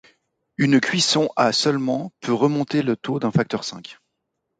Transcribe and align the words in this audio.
Une 0.57 0.79
cuisson 0.81 1.29
à 1.35 1.51
seulement 1.51 2.11
peut 2.21 2.33
remonter 2.33 2.81
le 2.81 2.95
taux 2.95 3.19
d'un 3.19 3.29
facteur 3.31 3.63
cinq. 3.63 3.99